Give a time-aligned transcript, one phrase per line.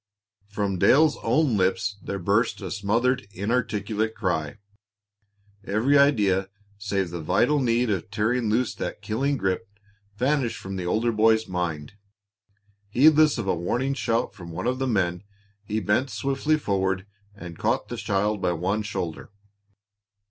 [0.47, 4.57] From Dale's own lips there burst a smothered, inarticulate cry.
[5.63, 9.69] Every idea, save the vital need of tearing loose that killing grip,
[10.17, 11.93] vanished from the older boy's mind.
[12.89, 15.21] Heedless of a warning shout from one of the men,
[15.65, 17.05] he bent swiftly forward
[17.35, 19.29] and caught the child by one shoulder.